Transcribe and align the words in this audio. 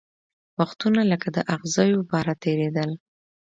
وختونه 0.59 1.01
لکه 1.11 1.27
د 1.35 1.37
اغزیو 1.55 2.07
باره 2.09 2.33
تېرېدل 2.43 2.91